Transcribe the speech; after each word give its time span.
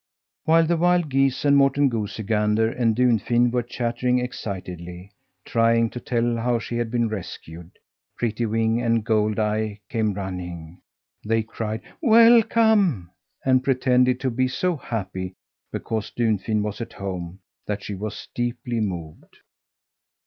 While 0.45 0.65
the 0.65 0.77
wild 0.77 1.09
geese 1.09 1.45
and 1.45 1.55
Morten 1.55 1.87
Goosey 1.87 2.23
Gander 2.23 2.71
and 2.71 2.95
Dunfin 2.95 3.51
were 3.51 3.61
chattering 3.61 4.17
excitedly, 4.17 5.11
trying 5.45 5.91
to 5.91 5.99
tell 5.99 6.37
how 6.37 6.57
she 6.57 6.77
had 6.77 6.89
been 6.89 7.07
rescued, 7.07 7.77
Prettywing 8.17 8.81
and 8.83 9.05
Goldeye 9.05 9.77
came 9.89 10.15
running. 10.15 10.81
They 11.23 11.43
cried 11.43 11.81
"welcome" 12.01 13.11
and 13.45 13.63
pretended 13.63 14.19
to 14.21 14.31
be 14.31 14.47
so 14.47 14.75
happy 14.75 15.35
because 15.71 16.09
Dunfin 16.09 16.63
was 16.63 16.81
at 16.81 16.93
home 16.93 17.41
that 17.67 17.83
she 17.83 17.93
was 17.93 18.27
deeply 18.33 18.79
moved. 18.79 19.37